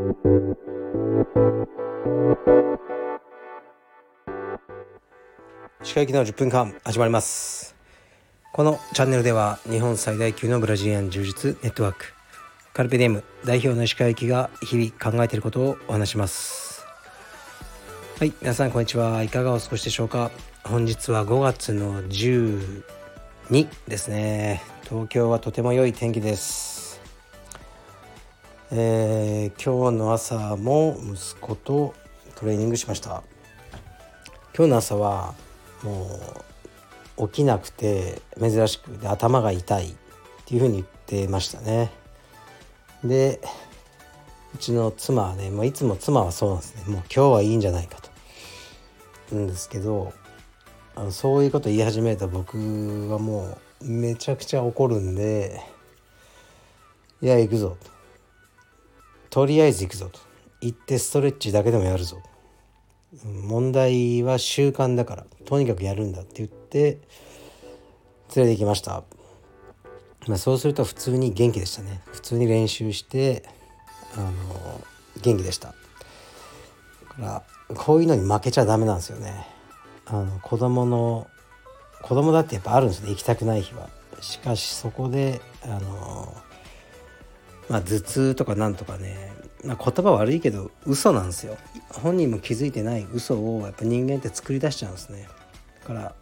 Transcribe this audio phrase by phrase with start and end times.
[0.00, 0.06] 歯
[5.94, 7.76] 科行きの10分間始まります。
[8.54, 12.14] このチャンネルでは日本最大級のブラジリアン柔術ネットワーク
[12.72, 16.86] カルペディウム代表の石川行きが日々考えていることをお話します。
[18.18, 20.30] はい皆さんこんにちはいかがお過ごしでしょうか。
[20.64, 22.82] 本日は5月の12
[23.86, 24.62] ですね。
[24.84, 26.79] 東京はとても良い天気です。
[28.72, 31.92] えー、今日の朝も息子と
[32.36, 33.24] トレーニングしました。
[34.56, 35.34] 今日の朝は
[35.82, 36.20] も
[37.18, 39.94] う起きなくて珍しくで頭が痛いっ
[40.46, 41.90] ていうふうに言ってましたね。
[43.02, 43.40] で
[44.54, 46.84] うちの妻はね、まあ、いつも妻はそうなんですね。
[46.86, 48.08] もう今日はいいんじゃないかと。
[49.32, 50.12] 言うんですけど
[50.94, 52.56] あのそういうこと言い始めた僕
[53.10, 55.60] はもうめちゃくちゃ怒るんで
[57.20, 57.89] いや行くぞと。
[59.30, 60.18] とりあえず行くぞと。
[60.60, 62.20] 行ってストレッチだけでもやるぞ。
[63.24, 65.26] 問題は習慣だから。
[65.46, 67.00] とにかくやるんだって言って
[68.36, 69.02] 連れて行きました、
[70.28, 72.02] まあ、そうすると普通に元気でしたね。
[72.12, 73.42] 普通に練習して
[74.16, 74.30] あの
[75.22, 75.68] 元気でした。
[75.68, 79.46] だからこういうのに負けちゃダメなんですよね。
[80.06, 81.26] あの子供の
[82.02, 83.10] 子供だってやっぱあるんですね。
[83.10, 83.88] 行きたくない日は。
[84.20, 86.34] しかしそこであの
[87.70, 89.32] まあ頭痛とかなんとかね
[89.64, 91.56] まあ、言葉悪いけど嘘なんですよ。
[91.90, 95.28] 本人も気づいてない嘘をやっぱ人間って作り出しちゃうんですね。
[95.82, 96.14] だから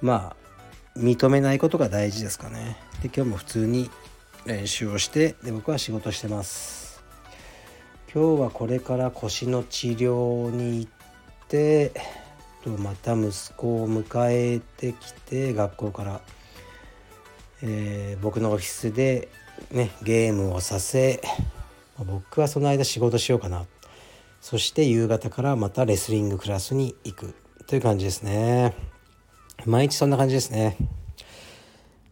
[0.00, 2.78] まあ認めないことが大事ですかね。
[3.02, 3.90] で今日も普通に
[4.46, 7.02] 練習をしてで僕は仕事してます。
[8.12, 10.90] 今日はこれから腰の治療に行っ
[11.48, 11.92] て
[12.64, 16.20] とまた息子を迎えてきて学校から、
[17.62, 19.28] えー、僕のオフィスで
[19.70, 21.22] ねゲームをさせ
[21.98, 23.66] 僕はその間仕事しようかな。
[24.40, 27.34] そして夕方からまたレスリングクラスに行く
[27.66, 28.74] という感じですね。
[29.64, 30.76] 毎日そんな感じですね。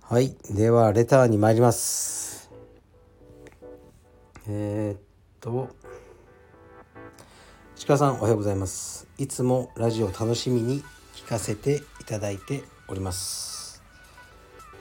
[0.00, 0.34] はい。
[0.50, 2.50] ではレターに参ります。
[4.48, 5.00] えー、っ
[5.40, 5.68] と
[7.86, 9.06] 鹿さんおはようございます。
[9.18, 10.82] いつもラジオ楽しみに
[11.14, 13.63] 聞かせていただいております。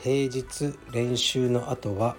[0.03, 2.17] 平日練習の後は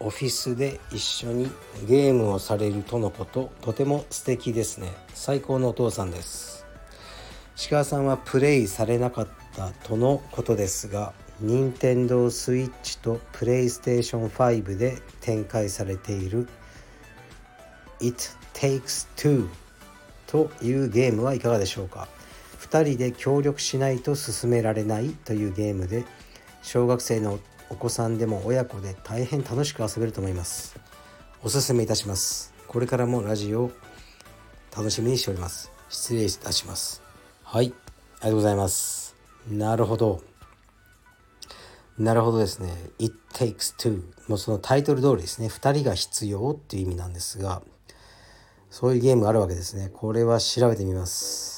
[0.00, 1.50] オフィスで一緒に
[1.86, 4.88] ゲームをされるとのこととても素敵ですね。
[5.12, 6.64] 最高のお父さんです。
[7.54, 16.48] 石川さんはプレイされなかったとのことですが任天堂 switch とプレイステーション5で展開されている
[18.00, 18.16] It
[18.54, 19.48] Takes Two
[20.26, 22.08] というゲームはいかがでしょうか。
[22.60, 26.06] 2人で協力しないと進められないというゲームで
[26.62, 27.38] 小学生の
[27.70, 30.78] お子さんでも親子で大変楽しく遊べると思います。
[31.42, 32.52] おすすめいたします。
[32.66, 33.72] これからもラジオを
[34.76, 35.70] 楽しみにしております。
[35.88, 37.02] 失礼いたします。
[37.44, 37.66] はい。
[37.66, 37.72] あり
[38.20, 39.16] がとうございます。
[39.50, 40.20] なるほど。
[41.98, 42.72] なるほどですね。
[42.98, 45.48] It takes two もうそのタイトル通りですね。
[45.48, 47.62] 2人が必要っていう意味なんですが
[48.70, 49.90] そういうゲームがあるわけですね。
[49.92, 51.57] これは調べてみます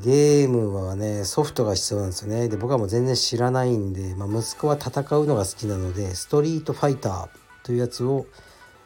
[0.00, 2.48] ゲームはねソフトが必要なんですよね。
[2.48, 7.28] で僕はもう全然知らないんで、まあ、息子は戦うのが好きなのでストリートファイター
[7.62, 8.26] というやつを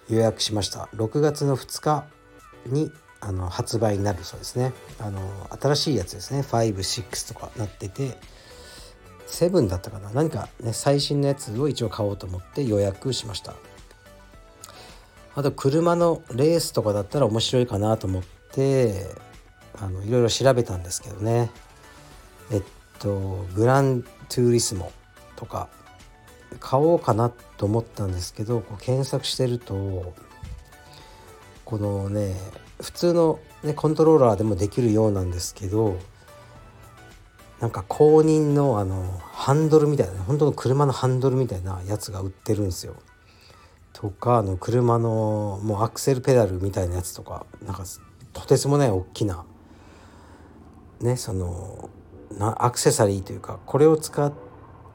[0.09, 0.89] 予約しました。
[0.95, 2.05] 6月の2日
[2.67, 2.91] に
[3.21, 4.73] あの発売になるそうですね。
[4.99, 5.21] あの
[5.61, 6.41] 新しいやつですね。
[6.41, 8.19] 56とかなってて
[9.29, 10.11] 7だったかな。
[10.11, 13.55] 何かね最新のやつを一応買おうと思って予約しました。
[15.37, 18.23] あと車のレースとかだったら面白いかなと思っ
[18.53, 19.15] て
[19.81, 21.51] あのいろいろ調べたんですけどね
[22.51, 22.63] えっ
[22.99, 24.93] とグラントゥーリスモ
[25.37, 25.69] とか
[26.61, 30.15] 買おうかなと思ったんですけどこう検索してると
[31.65, 32.35] このね
[32.81, 35.99] 普通の、ね、コントローラーでもできるようなんですけど
[37.61, 42.95] なんか公認のあのハンドルみたいな本当の車のハンドルみたいなやつが売ってるんですよ。
[43.95, 47.85] とかあの車のもうアクセルペダルみたいなやつとかなんか
[48.35, 49.47] とてつもない大きな
[51.01, 51.91] ねその
[52.39, 54.33] なアクセサリーというかこれを使っ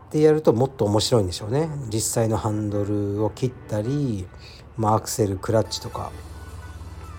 [0.09, 1.69] てやるともっと面白いんでしょうね。
[1.91, 4.27] 実際のハンドルを切ったり、
[4.77, 6.11] まあ、アクセルクラッチとか。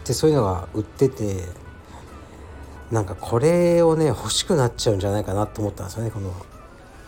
[0.05, 1.45] でそういうのが売ってて
[2.91, 6.11] なんかこれをね欲しくなっちゃうんじゃないかなと思ったんですよね。
[6.11, 6.33] この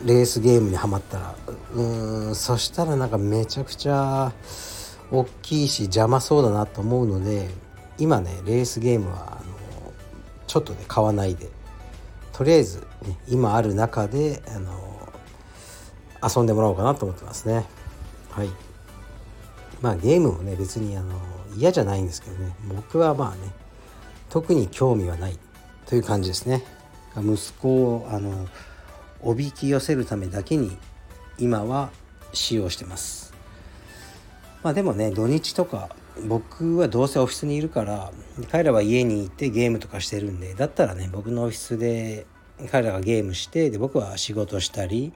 [0.05, 1.35] レースゲームにはまったら。
[1.75, 1.83] う
[2.31, 4.33] んそしたらなんかめちゃくちゃ
[5.11, 7.51] 大きいし邪魔そうだなと思うので
[7.99, 9.93] 今ねレースゲームはあの
[10.47, 11.51] ちょっとね買わないで。
[12.37, 15.09] とりあえず、ね、今ある中であの
[16.23, 17.65] 遊んでもらおうかなと思ってますね。
[18.31, 18.49] はい。
[19.81, 21.15] まあゲームもね別にあの
[21.57, 23.53] 嫌じゃないんですけどね僕はまあね
[24.31, 25.39] 特に興味はない
[25.87, 26.65] という感じですね
[27.17, 28.49] 息子をあの
[29.21, 30.77] おびき寄せるためだけに
[31.39, 31.91] 今は
[32.33, 33.35] 使用してます
[34.63, 35.91] まあでもね土日とか
[36.23, 38.13] 僕はどうせオフィスにいるから
[38.51, 42.27] 彼らは家に行ってゲームとかしてるんでだったらね僕のオフィスで
[42.71, 45.13] 彼らがゲームしてで僕は仕事したり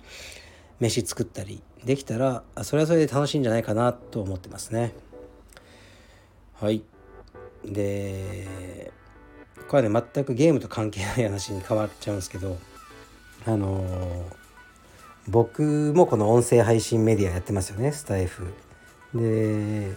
[0.81, 4.95] 飯作ったりできたらそれはそれで楽しいんじゃないかなと思ってますね。
[6.55, 6.83] はい。
[7.65, 8.93] で
[9.69, 12.59] これはね全くゲームと関係ない話に変わっちゃうんですけど
[13.47, 14.23] あのー、
[15.29, 18.47] 僕もこの音声配信メディアやってますよねスタイフ。
[19.15, 19.97] で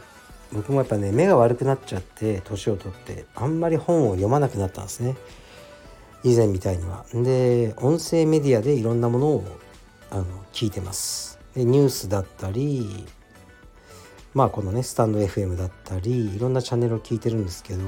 [0.53, 5.15] 僕もやっぱね目が悪くなっちゃって年を取ってあんまり本を読まなくなったんですね
[6.23, 7.05] 以前みたいには。
[7.13, 9.43] で音声メディアでいろんなものを
[10.11, 11.39] あの聞いてます。
[11.55, 13.05] でニュースだったり
[14.33, 17.81] まあこのねスタンド FM だったりいろんなチャンネルを聞いてるんですけど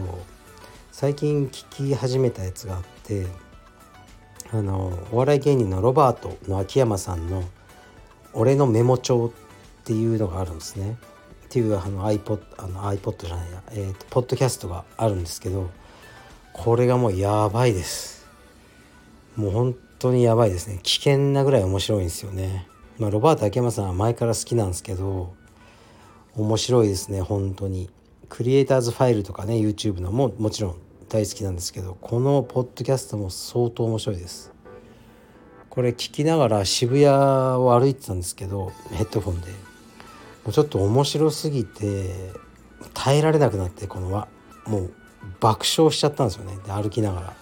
[0.92, 3.27] 最近聞き始めたやつがあって
[4.51, 7.44] あのお笑い芸人のロバートの秋山さんの
[8.33, 9.27] 「俺のメモ帳」
[9.81, 10.98] っていうのがあるんですね。
[11.54, 15.70] っていうあの iPod, あの iPod じゃないや、えーと、ポッドキャストがあるんですけど
[16.52, 18.26] これがもうやばいです。
[19.36, 20.80] もう本当にやばいですね。
[20.82, 22.68] 危険なぐらい面白いんですよね。
[22.98, 25.36] まあロバート秋山さんは前から好きなんですけど
[26.36, 27.22] 面白いですね。
[27.22, 27.92] 本当に。
[28.30, 30.78] クリエイターズファイルとかね YouTube のももちろん
[31.08, 34.52] 大好きなんですけどこのポッドキャストも相当面白いです。
[35.70, 39.73] これ聞きながら渋谷を歩いてたんですけどヘッドフォンで。
[40.44, 42.34] もうちょっと面白すぎて
[42.94, 44.28] 耐えられなくなってこのは
[44.66, 44.94] もう
[45.40, 46.57] 爆笑しちゃったんですよね。
[46.66, 47.34] で歩きながら。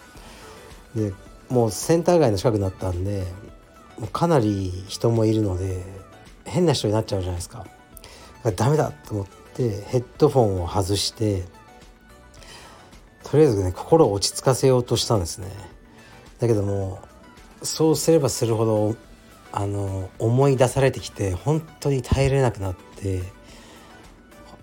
[0.95, 1.13] で
[1.49, 3.25] もうセンター街の近くになったんで
[3.97, 5.83] もうかなり人もいるので
[6.45, 7.65] 変な人になっちゃうじゃないですか。
[8.55, 11.43] ダメだと思ってヘッドフォンを外して
[13.23, 15.47] とりあえずね心を落ち着かせようとしたんですね。
[16.39, 16.99] だけども
[17.63, 18.95] そうすればするほど
[19.51, 23.23] あの思い出されてきて本当に耐えれなくなってで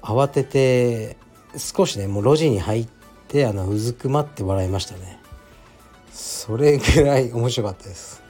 [0.03, 1.17] 慌てて
[1.57, 2.89] 少しねもう路地に入っ
[3.29, 5.19] てあのうずくまって笑いましたね。
[6.13, 8.23] それぐらい 面白かったです。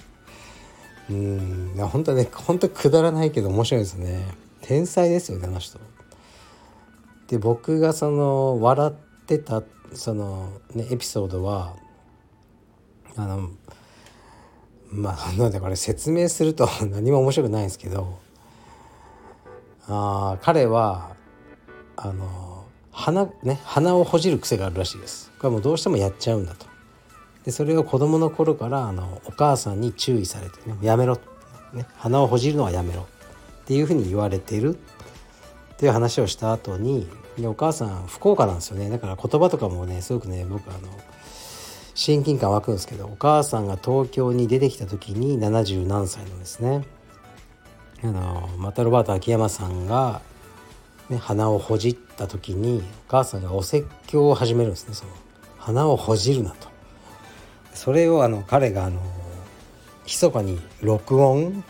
[1.10, 1.72] うん。
[1.76, 4.26] 本当ね本当くだらないけど面白いですね。
[4.60, 5.78] 天才ですよねあの人。
[7.28, 8.92] で僕がその笑っ
[9.26, 9.62] てた
[9.92, 11.76] そのねエピソードは
[13.16, 13.50] あの
[14.90, 18.18] まあなんでこれ説明すると何も面白くないんですけど
[19.88, 21.16] あ彼は
[21.96, 25.30] あの鼻ね鼻をほじる癖があるらしいです。
[25.38, 26.66] これはもうどうしてもやっちゃうんだと。
[27.44, 31.18] でそれを子供の頃からあのお母さんに注意されてねやめろ、
[31.72, 33.06] ね、鼻をほじるのはやめろ。
[33.62, 34.76] っていうふうに言われてる。
[34.76, 37.08] っていう話をした後に
[37.38, 38.90] でお母さん福岡なんですよね。
[38.90, 40.78] だから言葉とかもねすごくね僕あの
[41.94, 46.84] 親近感湧くんですけどお母さんが東京に出てきた時に70何歳のですね。
[48.02, 50.22] あのまたロバート秋山さんが、
[51.08, 54.94] ね、鼻をほじった時にお母さんがお説教を始めるんですね。
[54.94, 55.10] その
[55.58, 56.68] 鼻をほじるなと。
[57.74, 59.00] それをあの彼があの
[60.04, 61.64] 密かに録音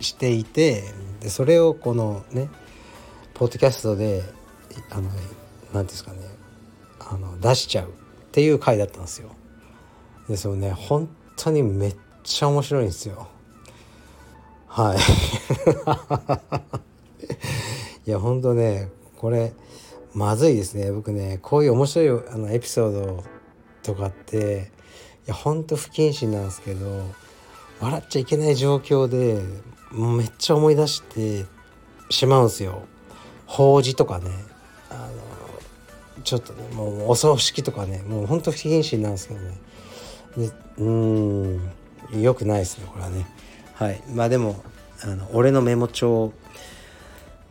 [0.00, 0.84] していて
[1.20, 2.48] でそれをこのね
[3.34, 4.22] ポッドキャストで
[4.90, 5.10] あの
[5.72, 6.18] 何ですかね
[7.00, 7.92] あの出しちゃうっ
[8.32, 9.30] ていう回だったんですよ。
[10.28, 13.28] でそのね本当にめっちゃ面白いんですよ。
[14.68, 14.98] はい。
[18.06, 19.52] いや本当ねこれ
[20.14, 20.90] まずいですね。
[20.90, 23.24] 僕ねこういう面白いあのエピソード
[23.82, 24.70] とかって
[25.26, 27.04] いやほんと不謹慎なんですけど
[27.80, 29.40] 笑っちゃいけない状況で
[29.92, 31.46] めっちゃ思い出して
[32.10, 32.82] しまうんですよ。
[33.46, 34.30] 法事とかね
[34.90, 39.58] あのちょっとねもうお葬式とかねもうほんと不謹慎なんですけどね。
[40.36, 41.60] でうん
[42.20, 43.26] よくないですねこれはね。
[43.74, 44.02] はい。
[44.12, 44.62] まあでも
[45.02, 46.32] あの俺のメモ帳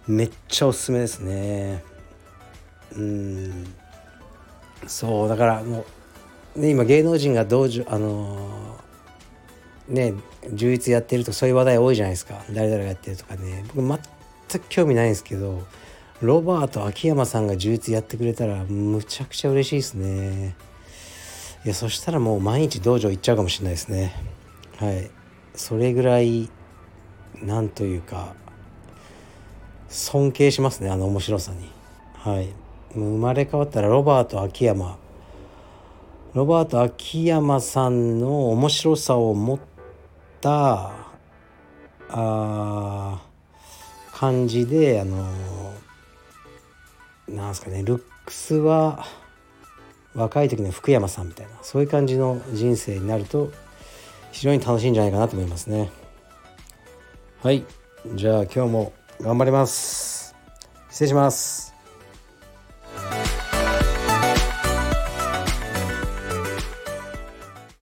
[0.08, 1.84] めっちゃおすすめですね。
[2.96, 3.66] うん。
[4.88, 5.86] そうだからも
[6.56, 10.14] う、ね、今芸能人が道場あのー、ね
[10.54, 12.42] 充実やってるとそういう話題多いじゃないですか。
[12.52, 13.64] 誰々がやってるとかね。
[13.76, 15.64] 僕全く興味ないんですけど
[16.22, 20.56] ロバート秋山さんが充実やってくれたらむちゃくちゃ嬉しいですね。
[21.66, 24.16] いやそしたらもう毎日道場行っちゃうかもしれないですね。
[24.78, 25.12] はい。
[25.56, 26.50] それぐらい
[27.44, 28.34] 何というか
[29.88, 31.70] 尊敬しますねあの面白さに。
[32.14, 32.50] はい。
[32.94, 34.98] 生まれ変わったらロバート秋山。
[36.34, 39.60] ロバート秋山さんの面白さを持っ
[40.42, 40.92] た
[42.10, 43.22] あ
[44.14, 49.06] 感じであのー、なんすかねルックスは
[50.14, 53.52] 若い時の福山さんみたいなそういう感じの人生になると
[54.32, 55.90] 非常に楽しいんじゃないかなと思いますね。
[57.42, 57.64] はい。
[58.16, 60.36] じゃあ今日も頑張ります。
[60.90, 61.69] 失礼します。